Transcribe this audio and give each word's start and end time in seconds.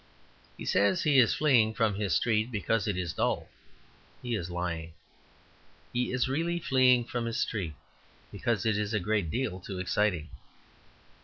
He 0.57 0.65
says 0.65 1.03
he 1.03 1.19
is 1.19 1.35
fleeing 1.35 1.75
from 1.75 1.93
his 1.93 2.15
street 2.15 2.49
because 2.51 2.87
it 2.87 2.97
is 2.97 3.13
dull; 3.13 3.49
he 4.23 4.33
is 4.33 4.49
lying. 4.49 4.93
He 5.93 6.11
is 6.11 6.27
really 6.27 6.57
fleeing 6.59 7.05
from 7.05 7.27
his 7.27 7.37
street 7.39 7.75
because 8.31 8.65
it 8.65 8.79
is 8.79 8.95
a 8.95 8.99
great 8.99 9.29
deal 9.29 9.59
too 9.59 9.77
exciting. 9.77 10.29